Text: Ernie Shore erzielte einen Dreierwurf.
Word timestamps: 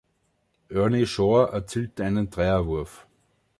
Ernie 0.71 1.05
Shore 1.05 1.51
erzielte 1.53 2.03
einen 2.03 2.31
Dreierwurf. 2.31 3.05